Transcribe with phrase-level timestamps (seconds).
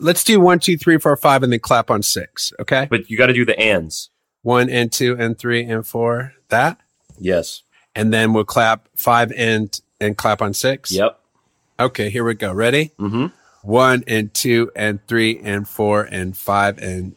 [0.00, 2.52] let's do one, two, three, four, five, and then clap on six.
[2.60, 2.86] Okay.
[2.90, 4.10] But you got to do the ands.
[4.42, 6.32] One and two and three and four.
[6.48, 6.80] That,
[7.18, 7.62] Yes.
[7.94, 10.92] and then we'll clap five and and clap on six.
[10.92, 11.18] Yep.
[11.80, 12.08] Okay.
[12.10, 12.52] Here we go.
[12.52, 12.92] Ready?
[12.98, 13.26] Mm-hmm.
[13.62, 17.14] One and two and three and four and five and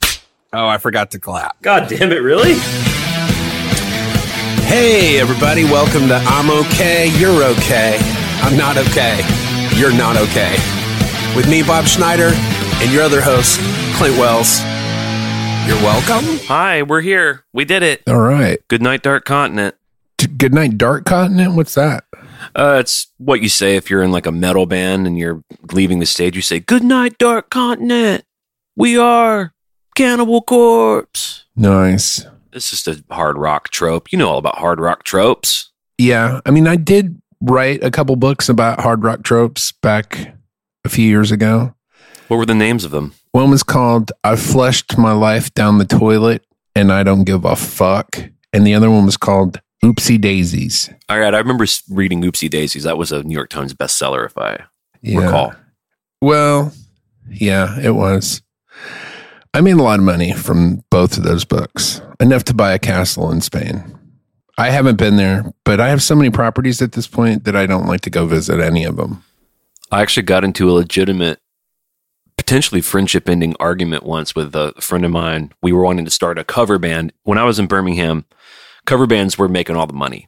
[0.52, 1.61] oh, I forgot to clap.
[1.61, 2.21] God damn it!
[2.21, 2.55] Really?
[4.66, 7.98] Hey, everybody, welcome to I'm Okay, You're Okay.
[8.41, 9.21] I'm not okay.
[9.75, 10.55] You're not okay.
[11.36, 12.32] With me, Bob Schneider,
[12.82, 13.59] and your other host,
[13.95, 14.59] Clint Wells.
[15.67, 16.26] You're welcome.
[16.48, 17.45] Hi, we're here.
[17.53, 18.02] We did it.
[18.08, 18.59] All right.
[18.67, 19.76] Good night, Dark Continent.
[20.17, 21.55] T- Good night, Dark Continent.
[21.55, 22.05] What's that?
[22.55, 25.99] Uh, it's what you say if you're in like a metal band and you're leaving
[25.99, 26.36] the stage.
[26.36, 28.23] You say, "Good night, Dark Continent.
[28.75, 29.53] We are
[29.95, 32.25] Cannibal Corpse." Nice.
[32.52, 34.11] It's just a hard rock trope.
[34.11, 35.72] You know all about hard rock tropes.
[36.00, 36.41] Yeah.
[36.45, 40.36] I mean, I did write a couple books about hard rock tropes back
[40.84, 41.75] a few years ago.
[42.31, 43.13] What were the names of them?
[43.34, 47.58] One was called I Flushed My Life Down the Toilet and I Don't Give a
[47.58, 48.30] Fuck.
[48.53, 50.89] And the other one was called Oopsie Daisies.
[51.09, 52.83] All right, I remember reading Oopsie Daisies.
[52.83, 54.64] That was a New York Times bestseller, if I
[55.02, 55.25] Yeah.
[55.25, 55.53] recall.
[56.22, 56.72] Well,
[57.30, 58.42] yeah, it was.
[59.53, 62.80] I made a lot of money from both of those books, enough to buy a
[62.80, 63.83] castle in Spain.
[64.58, 67.66] I haven't been there, but I have so many properties at this point that I
[67.66, 69.22] don't like to go visit any of them.
[69.92, 71.42] I actually got into a legitimate,
[72.52, 75.53] potentially friendship ending argument once with a friend of mine.
[75.61, 77.13] We were wanting to start a cover band.
[77.23, 78.25] When I was in Birmingham,
[78.85, 80.27] cover bands were making all the money.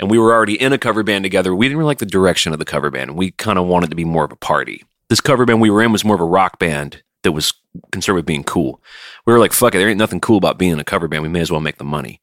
[0.00, 1.54] And we were already in a cover band together.
[1.54, 3.14] We didn't really like the direction of the cover band.
[3.14, 4.84] We kind of wanted to be more of a party.
[5.10, 7.52] This cover band we were in was more of a rock band that was
[7.92, 8.80] concerned with being cool.
[9.26, 11.24] We were like, fuck it, there ain't nothing cool about being in a cover band.
[11.24, 12.22] We may as well make the money.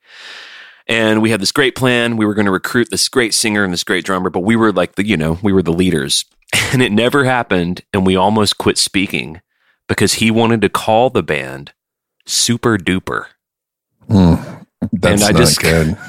[0.88, 2.17] And we had this great plan.
[2.17, 4.72] We were going to recruit this great singer and this great drummer, but we were
[4.72, 6.25] like the, you know, we were the leaders.
[6.73, 7.81] And it never happened.
[7.94, 9.41] And we almost quit speaking
[9.88, 11.73] because he wanted to call the band
[12.25, 13.25] Super Duper.
[14.09, 15.97] Mm, that's not just- good.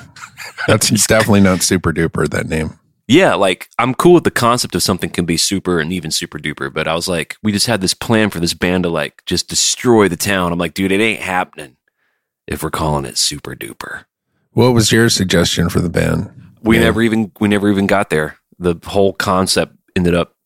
[0.67, 2.79] That's definitely not super duper, that name.
[3.09, 6.39] Yeah, like I'm cool with the concept of something can be super and even super
[6.39, 9.25] duper, but I was like, we just had this plan for this band to like
[9.27, 10.53] just destroy the town.
[10.53, 11.77] I'm like, dude, it ain't happening
[12.47, 14.05] if we're calling it super duper.
[14.53, 16.31] What was your suggestion for the band?
[16.63, 16.85] We Yeah.
[16.85, 18.37] never even we never even got there.
[18.59, 20.37] The whole concept ended up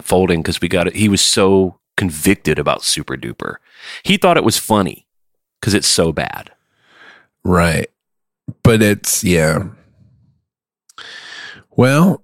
[0.00, 0.96] folding because we got it.
[0.96, 3.56] He was so convicted about super duper.
[4.02, 5.06] He thought it was funny
[5.60, 6.52] because it's so bad.
[7.44, 7.88] Right.
[8.62, 9.68] But it's, yeah.
[11.76, 12.22] Well,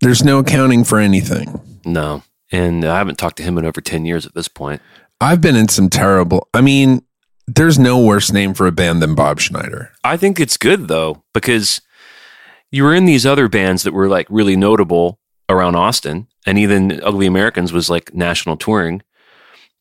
[0.00, 1.60] there's no accounting for anything.
[1.84, 4.82] No, and I haven't talked to him in over ten years at this point.
[5.20, 7.02] I've been in some terrible, I mean,
[7.46, 9.92] there's no worse name for a band than Bob Schneider.
[10.04, 11.80] I think it's good though because
[12.70, 15.18] you were in these other bands that were like really notable
[15.50, 19.02] around Austin, and even Ugly Americans was like national touring.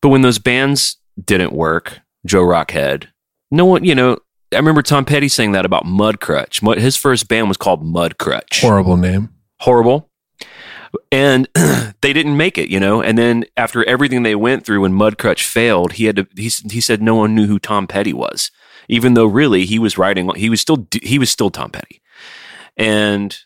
[0.01, 3.07] But when those bands didn't work, Joe Rockhead,
[3.51, 4.17] no one, you know,
[4.51, 6.79] I remember Tom Petty saying that about Mudcrutch.
[6.79, 8.61] His first band was called Mudcrutch.
[8.61, 9.29] Horrible name.
[9.59, 10.09] Horrible.
[11.11, 11.47] And
[12.01, 13.01] they didn't make it, you know.
[13.01, 16.27] And then after everything they went through, when Mudcrutch failed, he had to.
[16.35, 18.49] He, he said no one knew who Tom Petty was,
[18.87, 20.33] even though really he was writing.
[20.35, 22.01] He was still he was still Tom Petty.
[22.75, 23.37] And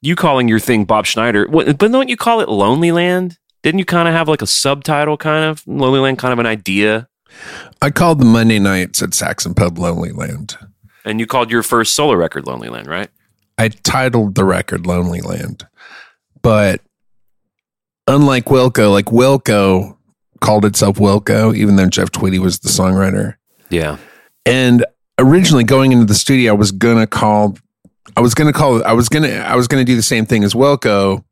[0.00, 3.36] you calling your thing Bob Schneider, but don't you call it Lonelyland?
[3.62, 7.08] Didn't you kind of have like a subtitle, kind of Lonelyland, kind of an idea?
[7.82, 10.56] I called the Monday nights at Saxon Pub Lonelyland.
[11.04, 13.08] And you called your first solo record Lonelyland, right?
[13.56, 15.66] I titled the record Lonelyland.
[16.42, 16.80] But
[18.06, 19.96] unlike Wilco, like Wilco
[20.40, 23.34] called itself Wilco, even though Jeff Tweedy was the songwriter.
[23.70, 23.96] Yeah.
[24.46, 24.84] And
[25.18, 27.56] originally going into the studio, I was gonna call
[28.18, 30.52] I was gonna call I was gonna I was gonna do the same thing as
[30.52, 31.22] Wilco,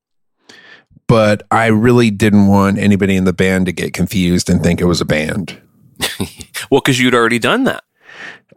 [1.09, 4.85] but I really didn't want anybody in the band to get confused and think it
[4.85, 5.61] was a band.
[6.71, 7.85] Well, because you'd already done that.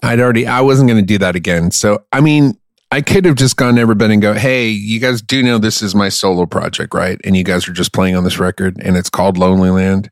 [0.01, 1.71] I'd already I wasn't gonna do that again.
[1.71, 2.55] So I mean,
[2.91, 5.81] I could have just gone to everybody and go, Hey, you guys do know this
[5.81, 7.19] is my solo project, right?
[7.23, 10.09] And you guys are just playing on this record and it's called Lonelyland.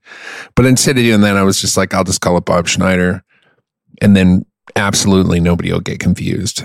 [0.55, 3.23] But instead of doing that, I was just like, I'll just call it Bob Schneider.
[4.01, 4.43] And then
[4.75, 6.63] absolutely nobody will get confused.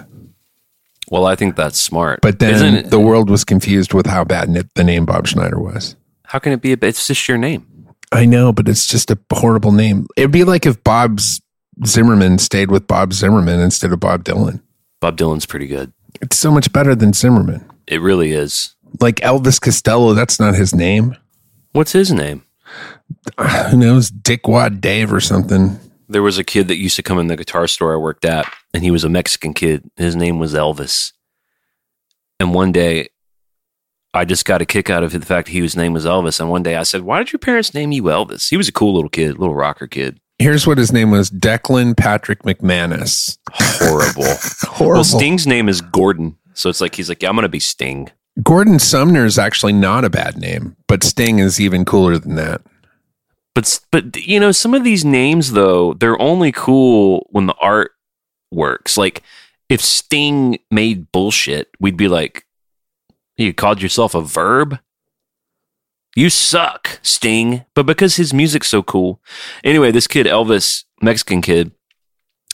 [1.13, 2.21] Well, I think that's smart.
[2.23, 5.95] But then it- the world was confused with how bad the name Bob Schneider was.
[6.25, 6.73] how can it be?
[6.73, 7.67] A, it's just your name.
[8.11, 10.07] I know, but it's just a horrible name.
[10.17, 11.21] It'd be like if Bob
[11.85, 14.63] Zimmerman stayed with Bob Zimmerman instead of Bob Dylan.
[15.01, 15.93] Bob Dylan's pretty good.
[16.23, 17.65] It's so much better than Zimmerman.
[17.87, 18.75] It really is.
[19.01, 21.15] Like Elvis Costello, that's not his name.
[21.73, 22.43] What's his name?
[23.71, 24.11] Who knows?
[24.11, 25.79] Dick Wad Dave or something.
[26.09, 28.47] There was a kid that used to come in the guitar store I worked at,
[28.75, 29.91] and he was a Mexican kid.
[29.97, 31.13] His name was Elvis.
[32.41, 33.09] And one day,
[34.15, 36.41] I just got a kick out of the fact that he his name was Elvis.
[36.41, 38.73] And one day I said, "Why did your parents name you Elvis?" He was a
[38.73, 40.21] cool little kid, little rocker kid.
[40.39, 43.39] Here's what his name was: Declan Patrick MacManus.
[43.53, 44.25] Horrible.
[44.63, 44.95] Horrible.
[44.95, 48.11] well, Sting's name is Gordon, so it's like he's like, "Yeah, I'm gonna be Sting."
[48.43, 52.63] Gordon Sumner is actually not a bad name, but Sting is even cooler than that.
[53.55, 57.93] But but you know, some of these names though, they're only cool when the art
[58.53, 58.97] works.
[58.97, 59.23] Like
[59.69, 62.47] if Sting made bullshit, we'd be like,
[63.37, 64.79] "You called yourself a verb."
[66.15, 67.65] You suck, Sting.
[67.75, 69.21] But because his music's so cool.
[69.65, 71.73] Anyway, this kid, Elvis, Mexican kid,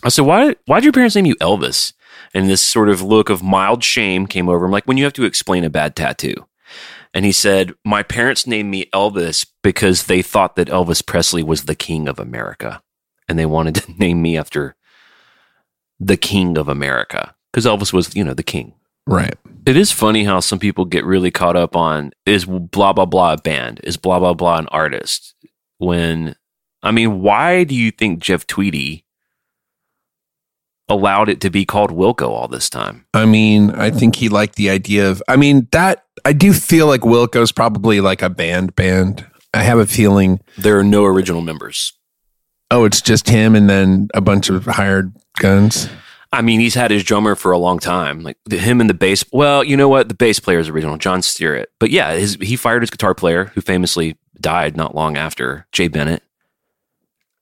[0.02, 1.92] I said, Why why'd your parents name you Elvis?
[2.34, 5.12] And this sort of look of mild shame came over him, like when you have
[5.14, 6.46] to explain a bad tattoo.
[7.14, 11.64] And he said, My parents named me Elvis because they thought that Elvis Presley was
[11.64, 12.82] the king of America.
[13.28, 14.76] And they wanted to name me after
[16.00, 17.34] the king of America.
[17.52, 18.74] Because Elvis was, you know, the king.
[19.06, 19.34] Right.
[19.64, 23.32] It is funny how some people get really caught up on is blah blah blah
[23.34, 25.34] a band, is blah blah blah an artist.
[25.78, 26.36] When
[26.82, 29.04] I mean, why do you think Jeff Tweedy
[30.88, 33.06] allowed it to be called Wilco all this time?
[33.14, 35.22] I mean, I think he liked the idea of.
[35.26, 39.26] I mean, that I do feel like Wilco's probably like a band band.
[39.54, 40.40] I have a feeling.
[40.58, 41.94] There are no original members.
[42.70, 45.88] Oh, it's just him and then a bunch of hired guns.
[46.32, 48.20] I mean, he's had his drummer for a long time.
[48.20, 49.24] Like the, him and the bass.
[49.32, 50.08] Well, you know what?
[50.08, 51.66] The bass player is original, John Stirratt.
[51.78, 55.88] But yeah, his, he fired his guitar player, who famously died not long after, Jay
[55.88, 56.22] Bennett.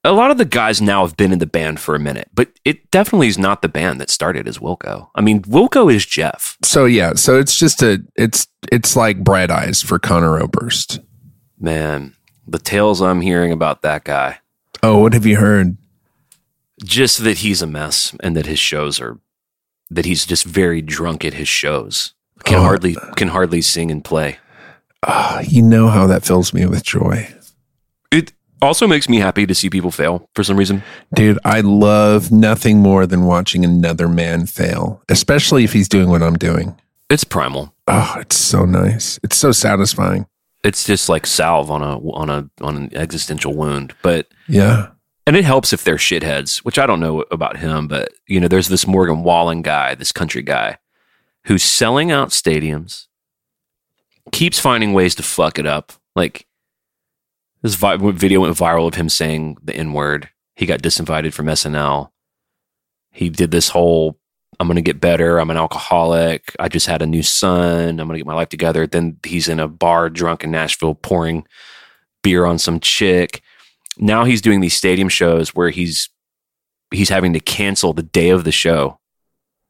[0.03, 2.49] A lot of the guys now have been in the band for a minute, but
[2.63, 5.09] it definitely is not the band that started as Wilco.
[5.15, 6.57] I mean, Wilco is Jeff.
[6.63, 11.01] So yeah, so it's just a it's it's like bright eyes for Conor Oberst.
[11.59, 12.15] Man,
[12.47, 14.39] the tales I'm hearing about that guy,
[14.83, 15.77] Oh, what have you heard?
[16.85, 19.17] just that he's a mess and that his shows are,
[19.89, 22.13] that he's just very drunk at his shows.
[22.43, 22.61] Can Oh.
[22.61, 24.37] hardly can hardly sing and play.
[25.01, 27.33] Ah, you know how that fills me with joy.
[28.11, 28.31] It
[28.61, 30.83] also makes me happy to see people fail for some reason.
[31.15, 36.21] Dude, I love nothing more than watching another man fail, especially if he's doing what
[36.21, 36.75] I'm doing.
[37.09, 37.73] It's primal.
[37.87, 39.19] Oh, it's so nice.
[39.23, 40.27] It's so satisfying.
[40.63, 43.93] It's just like salve on a on a on an existential wound.
[44.01, 44.89] But Yeah.
[45.25, 48.47] and it helps if they're shitheads, which I don't know about him, but you know,
[48.47, 50.77] there's this Morgan Wallen guy, this country guy,
[51.45, 53.05] who's selling out stadiums,
[54.31, 55.93] keeps finding ways to fuck it up.
[56.15, 56.47] Like
[57.61, 60.29] this vi- video went viral of him saying the N word.
[60.55, 62.11] He got disinvited from SNL.
[63.11, 64.19] He did this whole
[64.59, 65.39] I'm going to get better.
[65.39, 66.55] I'm an alcoholic.
[66.59, 67.99] I just had a new son.
[67.99, 68.87] I'm going to get my life together.
[68.87, 71.45] Then he's in a bar drunk in Nashville pouring
[72.23, 73.41] beer on some chick.
[73.97, 76.09] Now he's doing these stadium shows where he's
[76.91, 78.99] he's having to cancel the day of the show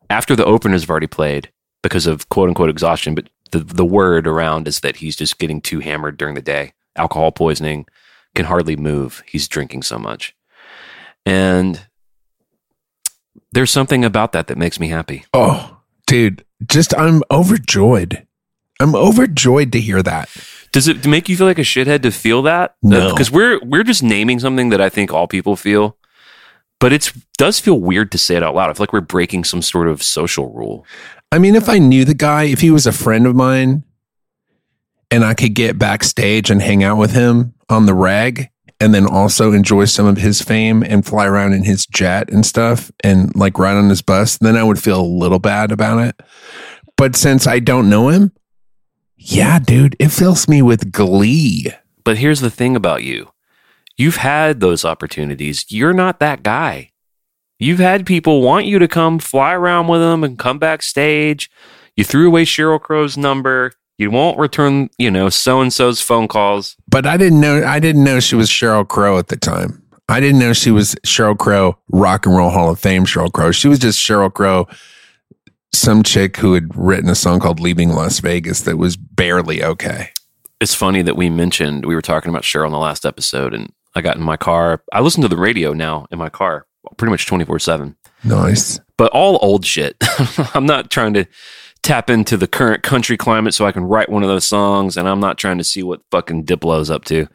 [0.10, 1.52] after the openers have already played
[1.84, 3.16] because of quote unquote exhaustion.
[3.16, 6.74] But the the word around is that he's just getting too hammered during the day,
[6.96, 7.86] alcohol poisoning,
[8.36, 9.24] can hardly move.
[9.26, 10.36] He's drinking so much,
[11.26, 11.87] and
[13.52, 15.26] there's something about that that makes me happy.
[15.34, 18.26] Oh, dude, just I'm overjoyed.
[18.80, 20.30] I'm overjoyed to hear that.
[20.72, 22.72] Does it make you feel like a shithead to feel that?
[22.84, 23.10] Uh, no.
[23.12, 25.98] because we're we're just naming something that I think all people feel,
[26.80, 28.70] but it does feel weird to say it out loud.
[28.70, 30.86] I feel like we're breaking some sort of social rule.
[31.32, 33.84] I mean, if I knew the guy, if he was a friend of mine
[35.10, 39.06] and I could get backstage and hang out with him on the rag and then
[39.06, 43.36] also enjoy some of his fame and fly around in his jet and stuff and
[43.36, 46.22] like ride on his bus, then I would feel a little bad about it.
[46.96, 48.32] But since I don't know him,
[49.18, 51.72] yeah, dude, it fills me with glee.
[52.04, 53.32] But here's the thing about you:
[53.98, 55.66] you've had those opportunities.
[55.70, 56.92] You're not that guy.
[57.60, 61.50] You've had people want you to come fly around with them and come backstage.
[61.96, 63.72] You threw away Sheryl Crow's number.
[63.98, 66.76] You won't return, you know, so and so's phone calls.
[66.88, 69.82] But I didn't know I didn't know she was Sheryl Crow at the time.
[70.10, 73.52] I didn't know she was Sheryl Crow, Rock and Roll Hall of Fame Sheryl Crow.
[73.52, 74.68] She was just Sheryl Crow,
[75.74, 80.10] some chick who had written a song called Leaving Las Vegas that was barely okay.
[80.62, 83.72] It's funny that we mentioned we were talking about Sheryl in the last episode, and
[83.96, 84.82] I got in my car.
[84.94, 86.66] I listen to the radio now in my car,
[86.98, 87.96] pretty much twenty four seven.
[88.24, 88.80] Nice.
[88.98, 89.96] but all old shit.
[90.56, 91.26] I'm not trying to
[91.88, 95.08] tap into the current country climate so I can write one of those songs, and
[95.08, 97.28] I'm not trying to see what fucking Diplo's up to.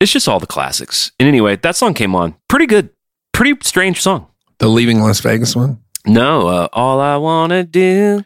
[0.00, 1.10] It's just all the classics.
[1.18, 2.36] And anyway, that song came on.
[2.48, 2.90] Pretty good.
[3.32, 4.28] Pretty strange song.
[4.58, 5.80] The Leaving Las Vegas one?
[6.06, 8.22] No, uh, all I want to do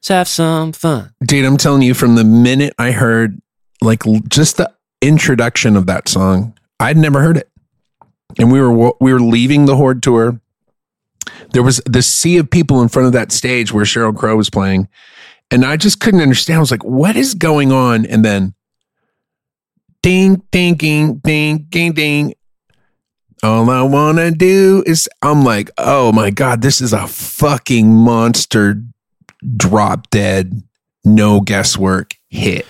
[0.00, 1.12] is have some fun.
[1.24, 3.40] Dude, I'm telling you, from the minute I heard
[3.80, 4.72] like just the
[5.02, 7.50] introduction of that song, I'd never heard it.
[8.38, 10.40] And we were we were leaving the Horde tour.
[11.52, 14.50] There was this sea of people in front of that stage where Sheryl Crow was
[14.50, 14.88] playing,
[15.50, 16.56] And I just couldn't understand.
[16.56, 18.06] I was like, what is going on?
[18.06, 18.54] And then
[20.02, 22.34] ding, ding, ding, ding, ding, ding.
[23.42, 27.92] All I want to do is, I'm like, oh my God, this is a fucking
[27.92, 28.82] monster
[29.56, 30.62] drop dead,
[31.04, 32.66] no guesswork hit.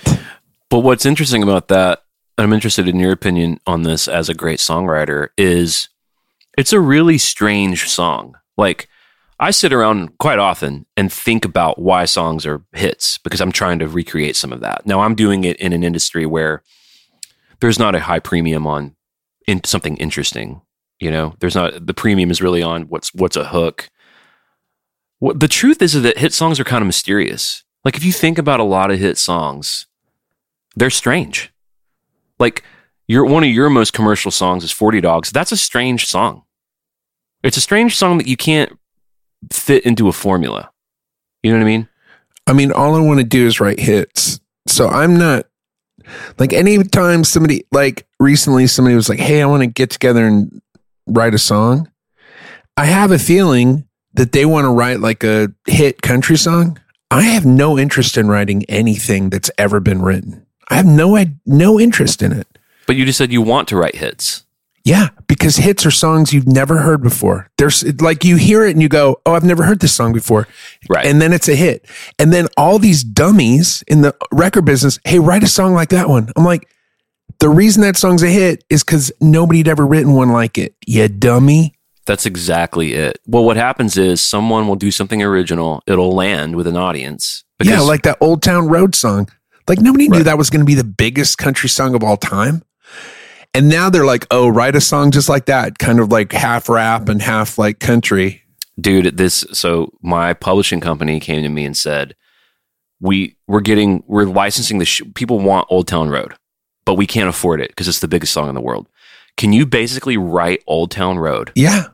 [0.68, 2.02] But what's interesting about that,
[2.36, 5.88] I'm interested in your opinion on this as a great songwriter, is
[6.58, 8.34] it's a really strange song.
[8.56, 8.88] Like,
[9.40, 13.80] I sit around quite often and think about why songs are hits because I'm trying
[13.80, 14.86] to recreate some of that.
[14.86, 16.62] Now, I'm doing it in an industry where
[17.60, 18.94] there's not a high premium on
[19.46, 20.62] in something interesting.
[21.00, 23.90] You know, there's not the premium is really on what's what's a hook.
[25.18, 27.64] What the truth is, is that hit songs are kind of mysterious.
[27.84, 29.86] Like if you think about a lot of hit songs,
[30.76, 31.52] they're strange.
[32.38, 32.62] Like
[33.06, 35.30] your one of your most commercial songs is 40 Dogs.
[35.30, 36.44] That's a strange song.
[37.44, 38.72] It's a strange song that you can't
[39.52, 40.70] fit into a formula.
[41.42, 41.88] You know what I mean?
[42.46, 44.40] I mean, all I want to do is write hits.
[44.66, 45.46] So I'm not
[46.38, 50.60] like anytime somebody like recently somebody was like, "Hey, I want to get together and
[51.06, 51.90] write a song."
[52.76, 56.78] I have a feeling that they want to write like a hit country song.
[57.10, 60.46] I have no interest in writing anything that's ever been written.
[60.70, 62.48] I have no no interest in it.
[62.86, 64.43] But you just said you want to write hits.
[64.84, 67.48] Yeah, because hits are songs you've never heard before.
[67.56, 70.46] There's like you hear it and you go, "Oh, I've never heard this song before,"
[70.90, 71.06] Right.
[71.06, 71.86] And then it's a hit.
[72.18, 76.08] And then all these dummies in the record business, hey, write a song like that
[76.10, 76.30] one.
[76.36, 76.68] I'm like,
[77.40, 80.74] the reason that song's a hit is because nobody'd ever written one like it.
[80.86, 81.74] You dummy.
[82.06, 83.18] That's exactly it.
[83.26, 85.82] Well, what happens is someone will do something original.
[85.86, 87.42] It'll land with an audience.
[87.62, 89.30] yeah, like that Old Town Road song.
[89.66, 90.24] Like nobody knew Right.
[90.26, 92.62] that was going to be the biggest country song of all time.
[93.54, 96.68] And now they're like, oh, write a song just like that, kind of like half
[96.68, 98.42] rap and half like country.
[98.80, 102.14] dude this so my publishing company came to me and said
[103.00, 106.34] we we're getting we're licensing the sh- people want old town road
[106.84, 108.88] but we can't afford it because it's the biggest song in the world
[109.36, 111.84] can you basically write old town road Yeah.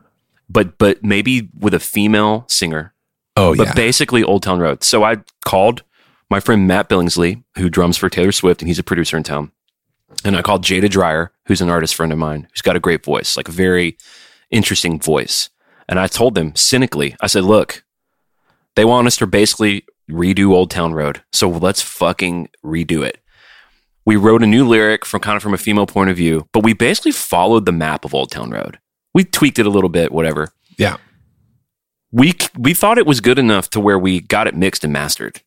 [0.49, 2.93] but but maybe with a female singer
[3.37, 3.69] Oh, but yeah.
[3.71, 5.83] But basically old town road so i called
[6.31, 9.51] my friend matt Billingslea who drums for taylor swift and he's a producer in town
[10.23, 13.03] and i called jada dreyer who's an artist friend of mine who's got a great
[13.03, 13.97] voice like a very
[14.49, 15.49] interesting voice
[15.91, 17.83] and I told them cynically, I said, look,
[18.77, 21.21] they want us to basically redo Old Town Road.
[21.33, 23.19] So let's fucking redo it.
[24.05, 26.63] We wrote a new lyric from kind of from a female point of view, but
[26.63, 28.79] we basically followed the map of Old Town Road.
[29.13, 30.53] We tweaked it a little bit, whatever.
[30.77, 30.95] yeah.
[32.13, 35.41] We we thought it was good enough to where we got it mixed and mastered.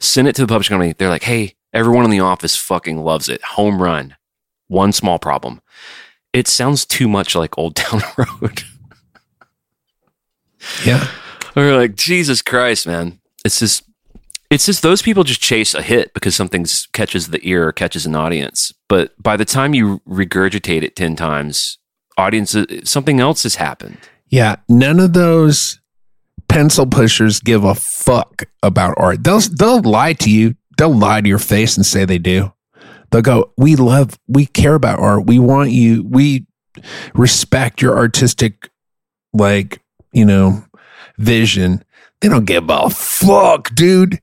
[0.00, 0.94] Sent it to the publishing company.
[0.96, 3.42] They're like, hey, everyone in the office fucking loves it.
[3.42, 4.16] Home run.
[4.68, 5.60] One small problem.
[6.32, 8.62] It sounds too much like Old Town Road.
[10.84, 11.08] Yeah.
[11.56, 13.20] We're like, Jesus Christ, man.
[13.44, 13.84] It's just
[14.50, 18.06] it's just those people just chase a hit because something catches the ear or catches
[18.06, 18.72] an audience.
[18.88, 21.78] But by the time you regurgitate it 10 times,
[22.16, 23.98] audience uh, something else has happened.
[24.28, 25.80] Yeah, none of those
[26.48, 29.22] pencil pushers give a fuck about art.
[29.22, 30.54] They'll they'll lie to you.
[30.78, 32.52] They'll lie to your face and say they do.
[33.10, 35.26] They'll go, "We love, we care about art.
[35.26, 36.02] We want you.
[36.08, 36.46] We
[37.14, 38.70] respect your artistic,
[39.32, 39.80] like
[40.12, 40.64] you know,
[41.18, 41.82] vision."
[42.20, 44.20] They don't give a fuck, dude.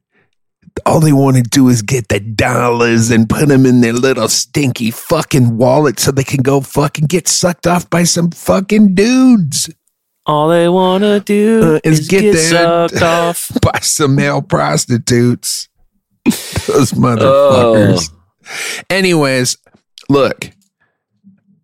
[0.85, 4.27] All they want to do is get the dollars and put them in their little
[4.27, 9.69] stinky fucking wallet so they can go fucking get sucked off by some fucking dudes.
[10.25, 13.49] All they want to do Uh, is get that- sucked off.
[13.61, 15.69] by some male prostitutes.
[16.73, 18.11] Those motherfuckers.
[18.11, 18.83] Oh.
[18.89, 19.57] Anyways,
[20.09, 20.49] look,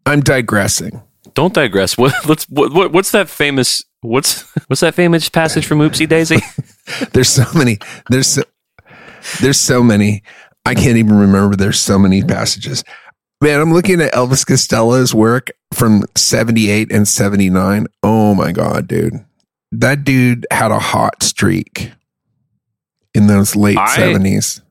[0.05, 1.01] I'm digressing.
[1.33, 1.97] Don't digress.
[1.97, 6.37] What, let's, what, what, what's that famous what's what's that famous passage from Oopsie Daisy?
[7.13, 7.77] There's so many.
[8.09, 8.43] There's so,
[9.39, 10.23] there's so many.
[10.65, 11.55] I can't even remember.
[11.55, 12.83] There's so many passages.
[13.39, 17.87] Man, I'm looking at Elvis Costello's work from 78 and 79.
[18.03, 19.23] Oh my God, dude.
[19.71, 21.91] That dude had a hot streak
[23.13, 24.61] in those late I- 70s.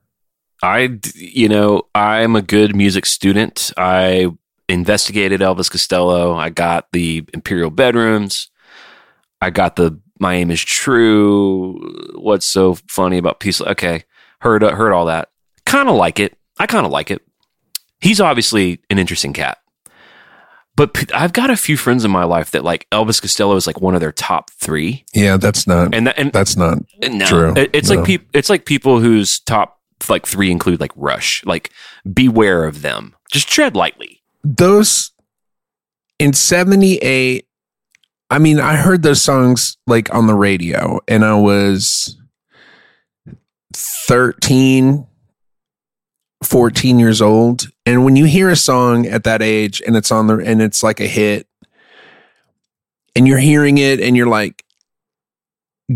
[0.63, 3.73] I, you know, I'm a good music student.
[3.77, 4.29] I
[4.69, 6.35] investigated Elvis Costello.
[6.35, 8.51] I got the Imperial Bedrooms.
[9.41, 11.81] I got the My Aim is True.
[12.15, 13.61] What's so funny about Peace?
[13.61, 14.05] Okay,
[14.41, 15.31] heard uh, heard all that.
[15.65, 16.37] Kind of like it.
[16.59, 17.23] I kind of like it.
[18.01, 19.59] He's obviously an interesting cat.
[20.77, 23.81] But I've got a few friends in my life that like Elvis Costello is like
[23.81, 27.53] one of their top three, Yeah, that's not, and that, and that's not no, True.
[27.57, 27.97] It's No.
[27.97, 31.45] like peop, it's like people whose top like three include like Rush.
[31.45, 31.71] Like,
[32.13, 33.15] beware of them.
[33.31, 34.23] Just tread lightly.
[34.43, 35.13] those
[36.19, 37.47] in 78
[38.29, 42.21] i mean i heard those songs like on the radio and i was
[43.73, 45.07] 13,
[46.43, 47.69] 14 years old.
[47.87, 50.83] And when you hear a song at that age and it's on the, and it's
[50.83, 51.47] like a hit,
[53.17, 54.65] and you're hearing it and you're like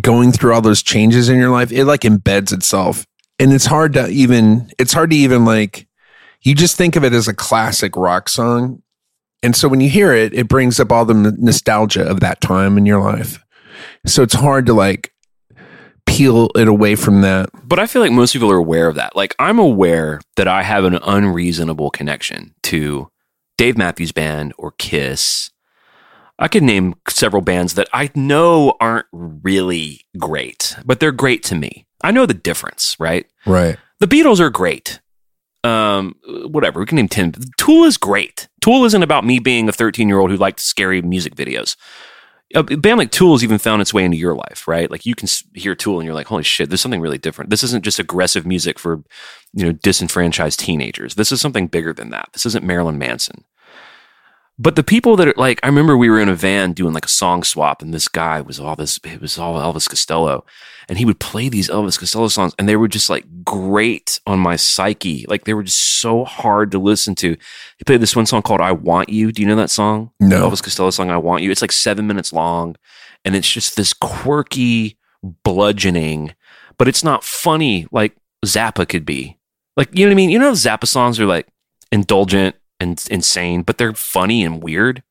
[0.00, 3.06] going through all those changes in your life, it like embeds itself.
[3.38, 5.88] And it's hard to even, it's hard to even like,
[6.42, 8.82] you just think of it as a classic rock song.
[9.42, 12.78] And so when you hear it, it brings up all the nostalgia of that time
[12.78, 13.44] in your life.
[14.06, 15.12] So it's hard to like
[16.06, 17.50] peel it away from that.
[17.66, 19.16] But I feel like most people are aware of that.
[19.16, 23.10] Like I'm aware that I have an unreasonable connection to
[23.58, 25.50] Dave Matthews Band or Kiss.
[26.38, 31.54] I could name several bands that I know aren't really great, but they're great to
[31.54, 31.86] me.
[32.04, 33.26] I know the difference, right?
[33.46, 33.78] Right.
[34.00, 35.00] The Beatles are great.
[35.64, 36.80] Um, whatever.
[36.80, 37.34] We can name 10.
[37.56, 38.49] Tool is great.
[38.61, 41.76] Tool isn't about me being a 13 year old who liked scary music videos.
[42.54, 44.90] A band like Tool has even found its way into your life, right?
[44.90, 47.50] Like you can hear Tool and you're like, holy shit, there's something really different.
[47.50, 49.02] This isn't just aggressive music for,
[49.54, 51.14] you know, disenfranchised teenagers.
[51.14, 52.28] This is something bigger than that.
[52.32, 53.44] This isn't Marilyn Manson.
[54.56, 57.06] But the people that are like, I remember we were in a van doing like
[57.06, 60.44] a song swap, and this guy was all this, it was all Elvis Costello,
[60.88, 64.38] and he would play these Elvis Costello songs, and they were just like great on
[64.38, 65.26] my psyche.
[65.28, 67.30] Like they were just so hard to listen to.
[67.78, 70.12] He played this one song called "I Want You." Do you know that song?
[70.20, 70.49] No.
[70.49, 72.76] Elvis Costello song "I Want You." It's like seven minutes long,
[73.25, 76.34] and it's just this quirky bludgeoning,
[76.78, 78.14] but it's not funny like
[78.46, 79.37] Zappa could be.
[79.76, 80.30] Like you know what I mean?
[80.30, 81.49] You know, Zappa songs are like
[81.90, 85.02] indulgent and insane, but they're funny and weird.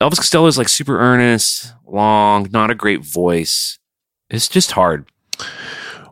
[0.00, 3.78] Elvis Costello is like super earnest, long, not a great voice.
[4.30, 5.10] It's just hard.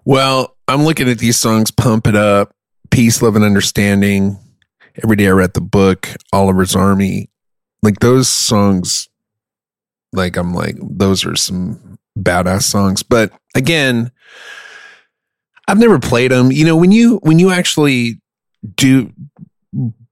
[0.05, 2.55] Well, I'm looking at these songs Pump It Up,
[2.91, 4.39] Peace, Love, and Understanding.
[5.03, 7.31] Every day I read the book, Oliver's Army.
[7.83, 9.09] Like those songs,
[10.13, 13.03] like I'm like, those are some badass songs.
[13.03, 14.11] But again,
[15.69, 16.51] I've never played them.
[16.51, 18.21] You know, when you when you actually
[18.75, 19.13] do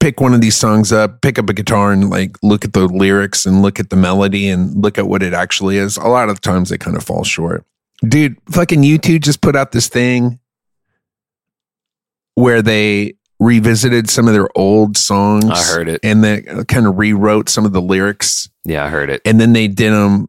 [0.07, 2.87] pick one of these songs up, pick up a guitar and like look at the
[2.87, 6.29] lyrics and look at the melody and look at what it actually is, a lot
[6.29, 7.67] of times they kind of fall short.
[8.07, 10.39] Dude, fucking YouTube just put out this thing
[12.37, 15.47] where they revisited some of their old songs.
[15.51, 15.99] I heard it.
[16.05, 19.23] And they kind of rewrote some of the lyrics Yeah, I heard it.
[19.25, 20.29] and then they did them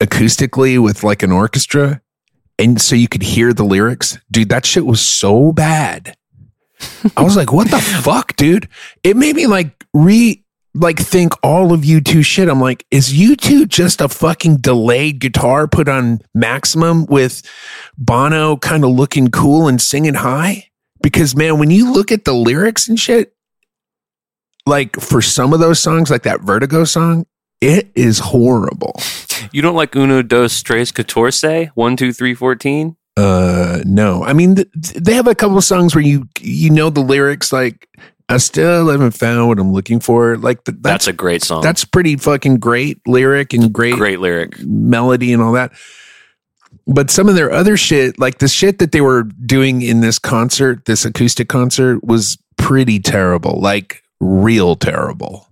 [0.00, 2.00] acoustically with like an orchestra.
[2.58, 4.16] And so you could hear the lyrics.
[4.30, 6.16] Dude, that shit was so bad.
[7.16, 8.68] I was like, what the fuck, dude?
[9.02, 10.44] It made me like re
[10.74, 12.48] like think all of U2 shit.
[12.48, 17.42] I'm like, is U2 just a fucking delayed guitar put on maximum with
[17.96, 20.70] Bono kind of looking cool and singing high?
[21.02, 23.34] Because man, when you look at the lyrics and shit,
[24.66, 27.26] like for some of those songs, like that Vertigo song,
[27.60, 29.00] it is horrible.
[29.52, 31.70] You don't like Uno, Dos, Tres, Catorce?
[31.74, 32.96] One, two, three, fourteen?
[33.16, 34.24] Uh, no.
[34.24, 37.52] I mean, th- they have a couple of songs where you you know the lyrics,
[37.52, 37.88] like
[38.28, 41.62] "I still haven't found what I'm looking for." Like th- That's that's a great song.
[41.62, 44.58] that's pretty fucking great lyric and great, great lyric.
[44.60, 45.72] melody and all that.
[46.86, 50.18] But some of their other shit, like the shit that they were doing in this
[50.18, 53.60] concert, this acoustic concert, was pretty terrible.
[53.60, 55.46] Like real terrible.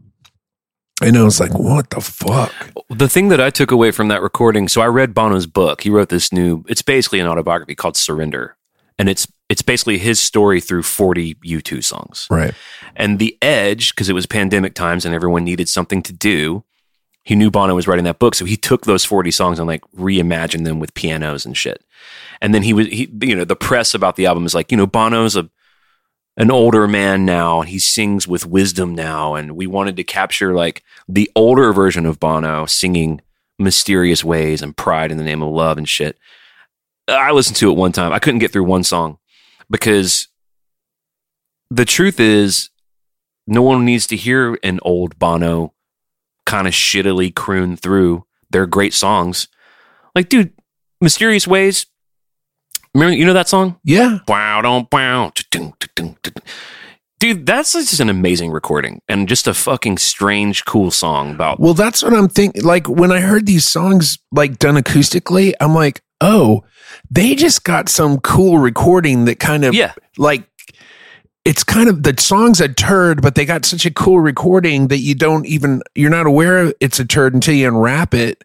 [1.03, 2.53] And I was like, "What the fuck?"
[2.89, 5.83] The thing that I took away from that recording, so I read Bono's book.
[5.83, 6.65] He wrote this new.
[6.69, 8.57] It's basically an autobiography called Surrender,
[8.99, 12.27] and it's it's basically his story through forty U2 songs.
[12.31, 12.55] Right.
[12.97, 16.65] And the edge, because it was pandemic times and everyone needed something to do,
[17.25, 18.35] he knew Bono was writing that book.
[18.35, 21.85] So he took those 40 songs and like reimagined them with pianos and shit.
[22.41, 24.77] And then he was, he, you know, the press about the album is like, you
[24.77, 25.49] know, Bono's a,
[26.37, 29.35] an older man now and he sings with wisdom now.
[29.35, 33.21] And we wanted to capture like the older version of Bono singing
[33.59, 36.19] mysterious ways and pride in the name of love and shit.
[37.09, 38.13] I listened to it one time.
[38.13, 39.19] I couldn't get through one song
[39.69, 40.29] because
[41.71, 42.71] the truth is
[43.47, 45.75] no one needs to hear an old Bono
[46.47, 49.49] kind of shittily croon through their great songs.
[50.15, 50.53] Like, dude,
[51.01, 51.87] Mysterious Ways.
[52.95, 53.79] Remember, you know that song?
[53.85, 54.19] Yeah.
[54.29, 55.33] Wow, don't wow.
[57.19, 61.61] Dude, that's just an amazing recording and just a fucking strange, cool song about.
[61.61, 62.63] Well, that's what I'm thinking.
[62.65, 66.65] Like when I heard these songs like done acoustically, I'm like, oh,
[67.11, 69.93] they just got some cool recording that kind of Yeah.
[70.19, 70.49] like
[71.45, 74.99] it's kind of the song's a turd, but they got such a cool recording that
[74.99, 78.43] you don't even you're not aware it's a turd until you unwrap it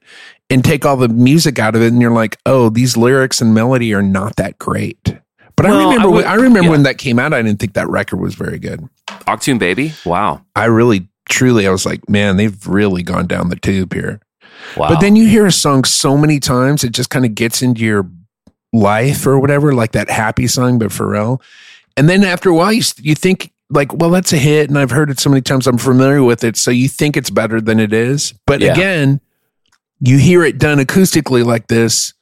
[0.50, 3.54] and take all the music out of it, and you're like, oh, these lyrics and
[3.54, 5.18] melody are not that great.
[5.56, 6.70] But I Well, I remember, would- when, I remember yeah.
[6.70, 7.34] when that came out.
[7.34, 8.88] I didn't think that record was very good.
[9.08, 9.94] Achtung Baby?
[10.06, 10.42] Wow.
[10.56, 14.22] I really, truly, I was like, man, they've really gone down the tube here.
[14.78, 14.90] Wow.
[14.90, 17.82] But then you hear a song so many times, it just kind of gets into
[17.84, 18.08] your
[18.74, 21.42] life or whatever, like that happy song by Pharrell.
[21.96, 24.92] And then after a while, you you think like, well, that's a hit, and I've
[24.92, 27.80] heard it so many times, I'm familiar with it, so you think it's better than
[27.80, 28.34] it is.
[28.46, 28.72] But Yeah.
[28.74, 29.20] again,
[30.00, 32.14] you hear it done acoustically like this,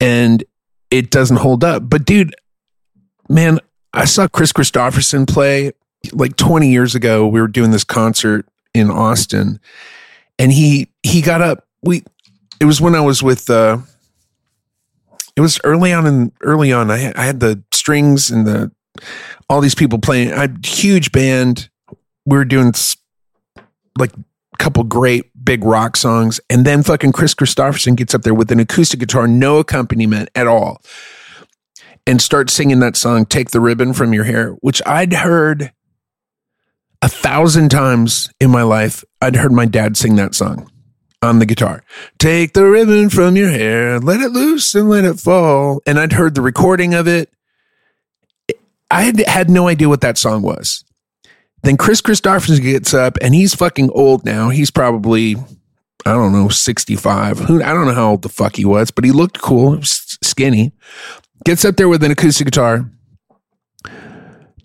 [0.00, 0.42] and
[0.90, 1.88] it doesn't hold up.
[1.88, 2.34] But dude,
[3.28, 3.60] man,
[3.92, 5.72] I saw Kris Kristofferson play
[6.12, 7.26] like 20 years ago.
[7.26, 9.60] We were doing this concert in Austin,
[10.38, 11.66] and he he got up.
[11.82, 12.04] We
[12.60, 13.48] it was when I was with.
[13.50, 13.78] uh
[15.36, 16.90] It was early on in early on.
[16.90, 18.72] I had, I had the strings and the
[19.48, 20.32] all these people playing.
[20.32, 21.68] I huge band.
[22.26, 22.72] We were doing
[23.98, 28.34] like a couple great big rock songs, and then fucking Kris Kristofferson gets up there
[28.34, 30.82] with an acoustic guitar, no accompaniment at all,
[32.06, 35.72] and starts singing that song "Take the Ribbon from Your Hair," which I'd heard
[37.00, 39.04] a thousand times in my life.
[39.22, 40.70] I'd heard my dad sing that song
[41.22, 41.82] on the guitar.
[42.18, 45.80] Take the ribbon from your hair, let it loose and let it fall.
[45.86, 47.32] And I'd heard the recording of it.
[48.90, 50.84] I had, had no idea what that song was.
[51.62, 54.48] Then Kris Kristofferson gets up and he's fucking old now.
[54.48, 55.36] He's probably,
[56.06, 57.40] I don't know, 65.
[57.40, 60.72] Who I don't know how old the fuck he was, but he looked cool, skinny.
[61.44, 62.90] Gets up there with an acoustic guitar,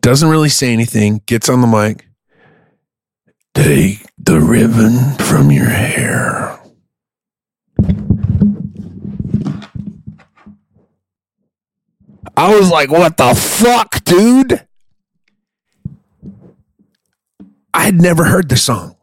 [0.01, 2.07] doesn't really say anything, gets on the mic.
[3.53, 6.59] Take the ribbon from your hair.
[12.35, 14.67] I was like, what the fuck, dude?
[17.73, 18.95] I had never heard the song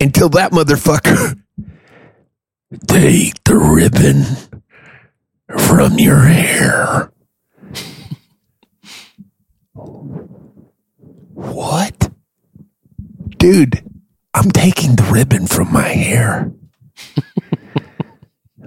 [0.00, 1.40] until that motherfucker.
[2.86, 4.24] Take the ribbon
[5.58, 7.10] from your hair.
[11.32, 12.10] what?
[13.38, 13.82] Dude,
[14.34, 16.52] I'm taking the ribbon from my hair.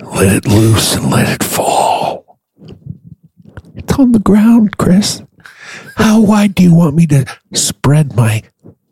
[0.02, 2.40] let it loose and let it fall.
[3.76, 5.22] It's on the ground, Kris.
[5.98, 8.44] How wide do you want me to spread my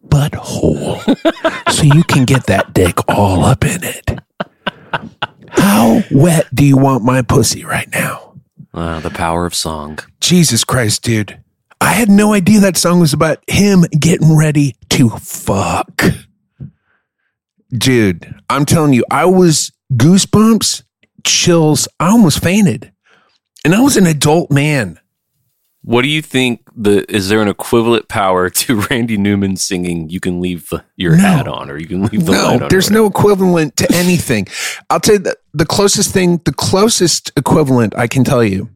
[0.09, 0.99] butthole
[1.71, 4.19] so you can get that dick all up in it?
[5.49, 8.33] How wet do you want my pussy right now?
[8.73, 9.99] Uh, the power of song.
[10.21, 11.39] Jesus Christ, dude.
[11.81, 16.03] I had no idea that song was about him getting ready to fuck.
[17.71, 20.83] Dude, I'm telling you, I was goosebumps,
[21.23, 21.87] chills.
[21.99, 22.91] I almost fainted.
[23.63, 24.99] And I was an adult man.
[25.81, 26.61] What do you think?
[26.75, 31.15] The is there an equivalent power to Randy Newman singing "You can leave the, your
[31.15, 31.23] No.
[31.23, 32.69] hat on" or "You can leave the light No, on"?
[32.69, 34.47] there's no equivalent to anything.
[34.89, 38.69] I'll tell you the, the closest thing, the closest equivalent I can tell you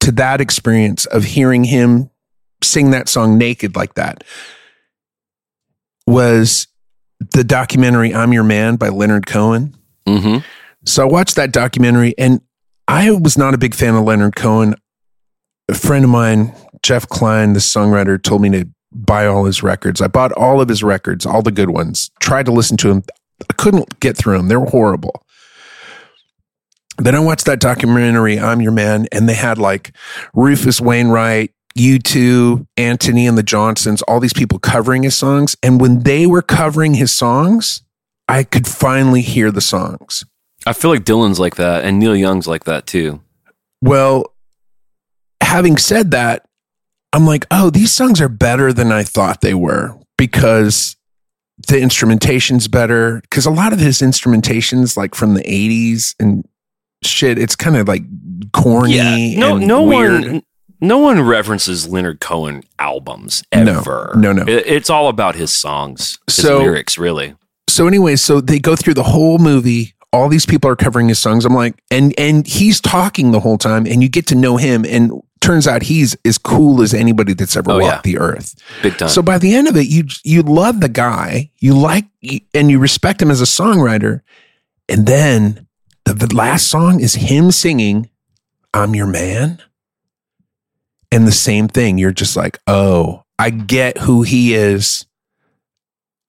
[0.00, 2.10] to that experience of hearing him
[2.62, 4.22] sing that song naked like that
[6.06, 6.66] was
[7.32, 9.74] the documentary I'm Your Man by Leonard Cohen.
[10.06, 10.38] hmm
[10.84, 12.40] So I watched that documentary and
[12.86, 14.74] I was not a big fan of Leonard Cohen.
[15.68, 20.00] A friend of mine, Jeff Klein, the songwriter, told me to buy all his records.
[20.00, 23.02] I bought all of his records, all the good ones, tried to listen to them.
[23.48, 24.48] I couldn't get through them.
[24.48, 25.24] They were horrible.
[26.98, 29.96] Then I watched that documentary, I'm Your Man, and they had like
[30.32, 35.56] Rufus Wainwright, U2, Antony and the Johnsons, all these people covering his songs.
[35.62, 37.82] And when they were covering his songs,
[38.28, 40.24] I could finally hear the songs.
[40.66, 43.20] I feel like Dylan's like that, and Neil Young's like that too.
[43.82, 44.33] Well,
[45.42, 46.46] having said that,
[47.12, 50.96] I'm like, oh, these songs are better than I thought they were because
[51.68, 53.20] the instrumentation's better.
[53.22, 56.44] Because a lot of his instrumentations, like from the 80s and
[57.04, 58.02] shit, it's kind of like
[58.52, 58.94] corny.
[58.96, 59.38] Yeah.
[59.38, 60.24] no, no weird.
[60.24, 60.42] one,
[60.80, 63.78] no one references Leonard Cohen albums No.
[63.78, 64.12] ever.
[64.16, 64.42] No, no.
[64.42, 67.34] It- it's all about his songs, his So- lyrics, really.
[67.68, 69.94] so anyway, so they go through the whole movie.
[70.14, 71.44] All these people are covering his songs.
[71.44, 74.84] I'm like, and and he's talking the whole time, and you get to know him.
[74.84, 78.12] And turns out he's as cool as anybody that's ever Oh, walked yeah.
[78.12, 78.54] the earth.
[78.82, 79.08] Big time.
[79.08, 82.06] So by the end of it, you you love the guy, you like
[82.54, 84.20] and you respect him as a songwriter,
[84.88, 85.66] and then
[86.04, 88.08] the, the last song is him singing
[88.72, 89.60] "I'm Your Man,"
[91.10, 91.98] and the same thing.
[91.98, 95.06] You're just like, oh, I get who he is.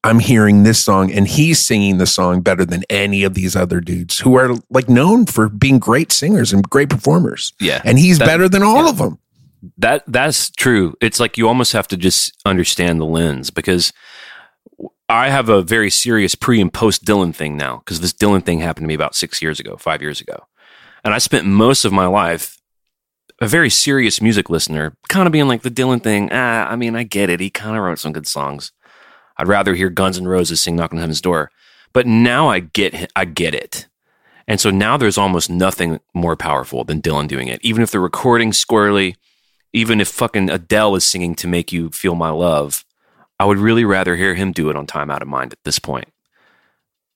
[0.05, 3.79] I'm hearing this song, and he's singing the song better than any of these other
[3.81, 7.53] dudes who are like known for being great singers and great performers.
[7.59, 8.89] yeah, And he's That- better than all yeah.
[8.89, 9.19] of them.
[9.77, 10.93] that that's true.
[11.01, 13.91] It's like you almost have to just understand the lens because
[15.09, 18.59] I have a very serious pre and post Dylan thing now because this Dylan thing
[18.59, 20.45] happened to me about six years ago, five years ago,
[21.03, 22.57] and I spent most of my life
[23.41, 26.29] a very serious music listener, kind of being like the Dylan thing.
[26.31, 27.39] Ah, I mean, I get it.
[27.39, 28.71] He kind of wrote some good songs.
[29.37, 31.51] I'd rather hear Guns N' Roses sing "Knock on Heaven's Door,"
[31.93, 33.87] but now I get I get it.
[34.47, 37.59] And so now there's almost nothing more powerful than Dylan doing it.
[37.63, 39.15] Even if the recording's squirrely,
[39.73, 42.85] even if fucking Adele is singing to make you feel my love,
[43.39, 45.79] I would really rather hear him do it on Time Out of Mind at this
[45.79, 46.07] point.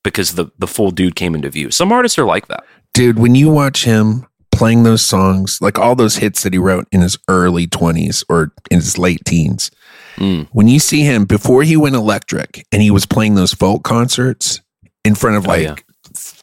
[0.02, 1.70] Because the the full dude came into view.
[1.70, 2.64] Some artists are like that.
[2.92, 6.88] Dude, when you watch him playing those songs, like all those hits that he wrote
[6.90, 9.70] in his early 20s or in his late teens,
[10.16, 10.48] Mm.
[10.52, 14.60] when you see him before he went electric and he was playing those folk concerts
[15.04, 15.74] in front of Oh, like yeah.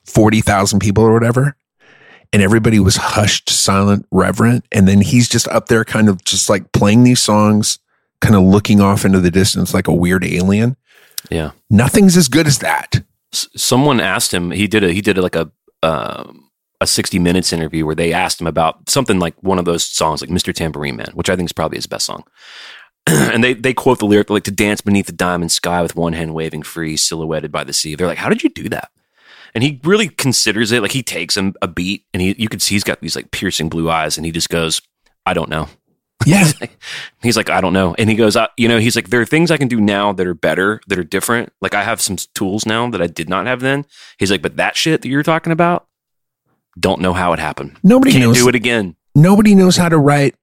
[0.06, 1.56] 40,000 people or whatever,
[2.34, 4.66] and everybody was hushed, silent, reverent.
[4.72, 7.80] And then he's just up there kind of just like playing these songs,
[8.22, 10.76] kind of looking off into the distance like a weird alien.
[11.30, 11.52] Yeah.
[11.70, 13.04] Nothing's as good as that.
[13.34, 15.52] S- someone asked him he did a he did a, like a
[15.84, 16.50] um,
[16.80, 20.22] a 60 minutes interview where they asked him about something like one of those songs
[20.22, 20.54] like Mr.
[20.54, 22.24] Tambourine Man which I think is probably his best song
[23.34, 26.14] and they they quote the lyric like to dance beneath the diamond sky with one
[26.14, 28.92] hand waving free silhouetted by the sea they're like how did you do that
[29.56, 32.62] and he really considers it like he takes him a beat and he you could
[32.62, 34.82] see he's got these like piercing blue eyes and he just goes
[35.26, 35.70] I don't know
[36.26, 36.52] Yeah.
[37.22, 37.96] He's like, I don't know.
[37.98, 40.28] And he goes, you know, he's like, there are things I can do now that
[40.28, 41.54] are better, that are different.
[41.62, 43.86] Like I have some tools now that I did not have then.
[44.18, 45.88] He's like, but that shit that you're talking about,
[46.80, 47.78] don't know how it happened.
[47.84, 48.38] Nobody Can't knows.
[48.38, 48.96] do it again.
[49.16, 50.36] Nobody knows how to write.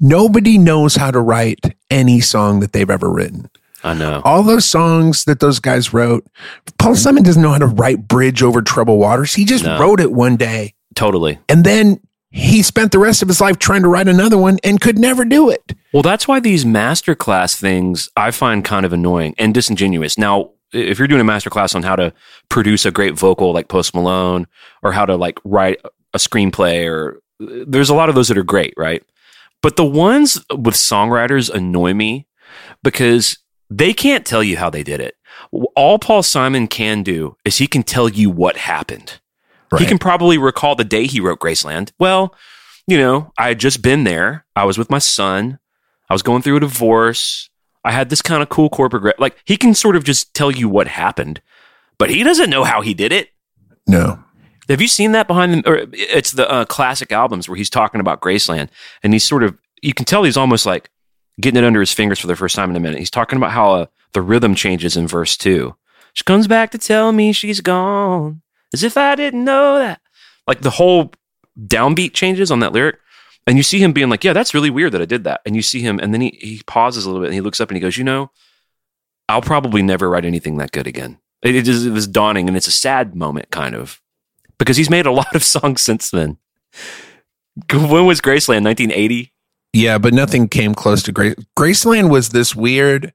[0.00, 3.48] Nobody knows how to write any song that they've ever written.
[3.84, 4.20] I know.
[4.24, 6.26] All those songs that those guys wrote,
[6.78, 9.34] Paul Simon doesn't know how to write Bridge Over Troubled Waters.
[9.34, 9.78] He just No.
[9.78, 11.38] wrote it one day Totally.
[11.48, 14.80] and then he spent the rest of his life trying to write another one and
[14.80, 15.72] could never do it.
[15.92, 20.18] Well, that's why these masterclass things I find kind of annoying and disingenuous.
[20.18, 22.12] Now, if you're doing a masterclass on how to
[22.48, 24.46] produce a great vocal like Post Malone
[24.82, 25.80] or how to like write
[26.12, 29.02] a screenplay or uh, there's a lot of those that are great, right?
[29.66, 32.28] But the ones with songwriters annoy me
[32.84, 33.36] because
[33.68, 35.16] they can't tell you how they did it.
[35.74, 39.18] All Paul Simon can do is he can tell you what happened.
[39.76, 41.90] He can probably recall the day he wrote Graceland.
[41.98, 42.32] Well,
[42.86, 44.46] you know, I had just been there.
[44.54, 45.58] I was with my son.
[46.08, 47.50] I was going through a divorce.
[47.82, 50.52] I had this kind of cool corporate, gra- like he can sort of just tell
[50.52, 51.42] you what happened,
[51.98, 53.30] but he doesn't know how he did it.
[53.88, 54.22] No.
[54.68, 55.62] Have you seen that behind them?
[55.66, 58.68] Or it's the uh, classic albums where he's talking about Graceland,
[59.02, 60.90] and he's sort of you can tell he's almost like
[61.40, 62.98] getting it under his fingers for the first time in a minute.
[62.98, 65.76] He's talking about how uh, the rhythm changes in verse two.
[66.14, 70.00] She comes back to tell me she's gone, as if I didn't know that.
[70.46, 71.12] Like the whole
[71.58, 72.98] downbeat changes on that lyric,
[73.46, 75.54] and you see him being like, "Yeah, that's really weird that I did that." And
[75.54, 77.70] you see him, and then he he pauses a little bit, and he looks up
[77.70, 78.30] and he goes, "You know,
[79.28, 82.56] I'll probably never write anything that good again." It, it, is, it was dawning, and
[82.56, 84.00] it's a sad moment, kind of
[84.58, 86.38] because he's made a lot of songs since then.
[87.72, 88.64] When was Graceland?
[88.64, 89.32] 1980?
[89.72, 91.34] Yeah, but nothing came close to Grace.
[91.56, 93.12] Graceland was this weird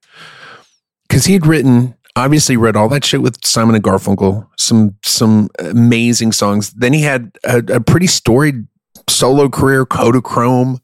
[1.08, 6.32] because he'd written, obviously, read all that shit with Simon and Garfunkel, some some amazing
[6.34, 6.71] songs.
[6.73, 8.67] Then he had a, a pretty storied
[9.10, 10.81] solo career, Kodachrome.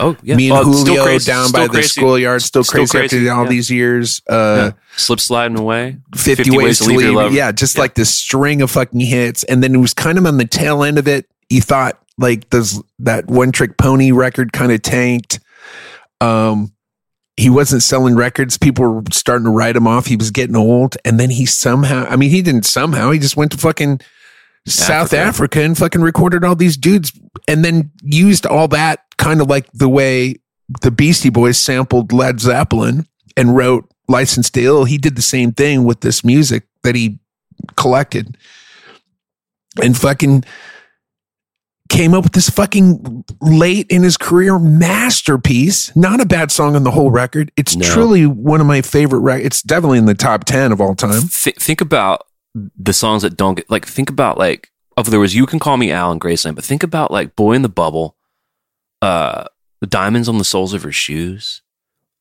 [0.00, 0.34] Oh, yeah.
[0.36, 3.32] Me and Oh, Still Julio Crazy, down by the schoolyard, still, Still crazy, Crazy, after
[3.38, 3.50] all yeah.
[3.50, 4.22] these years.
[4.28, 4.72] Uh, Yeah.
[4.96, 5.98] Slip sliding away.
[6.16, 7.32] 50, ways, to leave.
[7.32, 9.44] Yeah, just like this string of fucking hits.
[9.44, 11.26] And then it was kind of on the tail end of it.
[11.48, 15.40] You thought like those that one trick pony record kind of tanked.
[16.20, 16.72] Um
[17.36, 18.58] he wasn't selling records.
[18.58, 20.06] People were starting to write him off.
[20.06, 20.96] He was getting old.
[21.06, 24.00] And then he somehow, I mean, he didn't somehow, he just went to fucking
[24.66, 25.18] South Africa.
[25.18, 27.12] Africa and fucking recorded all these dudes
[27.48, 30.34] and then used all that kind of like the way
[30.82, 33.06] the Beastie Boys sampled Led Zeppelin
[33.36, 34.84] and wrote License to Ill.
[34.84, 37.18] He did the same thing with this music that he
[37.76, 38.36] collected
[39.80, 40.44] and fucking
[41.88, 45.94] came up with this fucking late in his career masterpiece.
[45.96, 47.50] Not a bad song on the whole record.
[47.56, 47.84] It's No.
[47.84, 49.46] truly one of my favorite records.
[49.46, 51.28] It's definitely in the top 10 of all time.
[51.28, 52.22] Th- think about
[52.54, 55.76] the songs that don't get, like, think about, like, oh, there was You Can Call
[55.76, 58.16] Me Alan Graceland, but think about, like, Boy in the Bubble,
[59.02, 59.44] uh,
[59.80, 61.62] The Diamonds on the Soles of Her Shoes,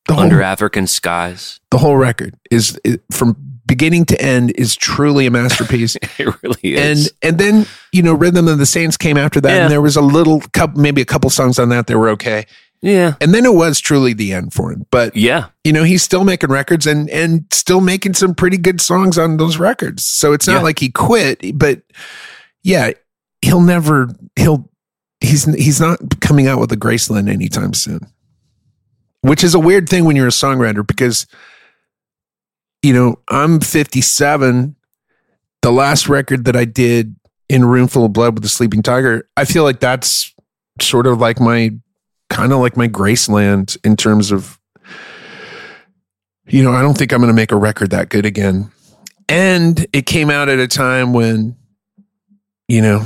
[0.08, 1.60] The whole, Under African Skies.
[1.72, 5.96] the whole record is, is from beginning to end is truly a masterpiece.
[6.18, 7.14] It really and is.
[7.22, 9.62] and then you know rhythm of the saints came after that Yeah.
[9.64, 12.46] and there was a little couple maybe a couple songs on that that were okay
[12.82, 13.14] yeah.
[13.22, 15.50] and then it was truly the end for him but Yeah.
[15.64, 19.38] you know he's still making records and and still making some pretty good songs on
[19.38, 20.62] those records so it's not Yeah.
[20.64, 21.82] like he quit but
[22.64, 22.92] yeah
[23.44, 24.69] he'll never he'll
[25.22, 28.00] he's he's not coming out with a graceland anytime soon.
[29.22, 31.28] Which is a weird thing when you're a songwriter because
[32.82, 34.74] you know i'm 57
[35.62, 37.14] the last record that i did
[37.50, 40.34] in a room full of blood with the sleeping tiger i feel like that's
[40.80, 41.72] sort of like my
[42.30, 44.58] kind of like my graceland in terms of
[46.48, 48.72] you know i don't think i'm going to make a record that good again.
[49.28, 51.56] And it came out at a time when
[52.70, 53.04] you know,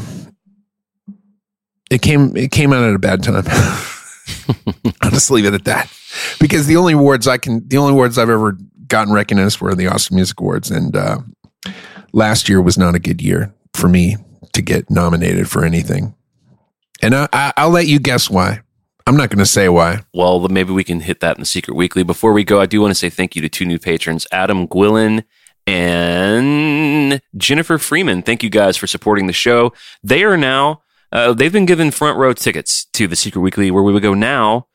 [1.93, 3.43] it came it came out at a bad time.
[5.01, 5.91] I'll just leave it at that.
[6.39, 9.87] Because the only awards I can, the only awards I've ever gotten recognized were the
[9.87, 11.19] Austin Music Awards, and uh,
[12.11, 14.17] last year was not a good year for me
[14.53, 16.13] to get nominated for anything.
[17.01, 18.61] And I, I, I'll let you guess why.
[19.05, 20.03] I'm not going to say why.
[20.13, 22.03] Well, maybe we can hit that in the secret weekly.
[22.03, 24.67] Before we go, I do want to say thank you to two new patrons, Adam
[24.67, 25.23] Gwillen
[25.67, 28.21] and Jennifer Freeman.
[28.21, 29.73] Thank you guys for supporting the show.
[30.03, 30.82] They are now,
[31.13, 34.15] uh, they've been given front row tickets to the secret weekly where we would go
[34.15, 34.67] now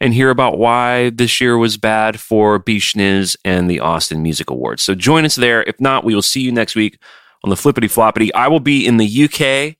[0.00, 2.82] and hear about why this year was bad for B.
[2.96, 4.82] And the Austin Music Awards.
[4.82, 5.62] So join us there.
[5.62, 6.98] If not, we will see you next week
[7.44, 8.30] on the Flippity Floppity.
[8.34, 9.76] I will be in the UK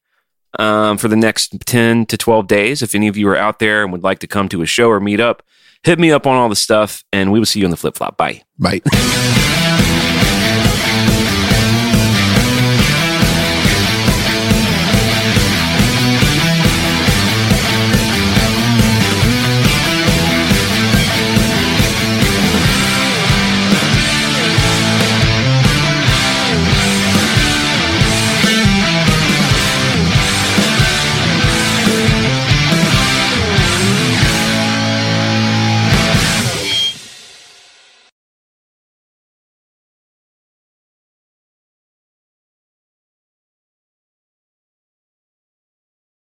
[0.64, 2.81] um, for the next 10 to 12 days.
[2.81, 4.88] If any of you are out there and would like to come to a show
[4.90, 5.42] or meet up,
[5.83, 7.96] hit me up on all the stuff, and we will see you on the flip
[7.96, 8.16] flop.
[8.16, 8.42] Bye.
[8.59, 8.81] Bye.